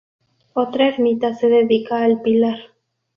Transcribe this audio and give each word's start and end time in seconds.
Otra 0.53 0.87
ermita 0.87 1.35
se 1.35 1.47
dedica 1.47 2.01
al 2.03 2.23
Pilar. 2.23 2.57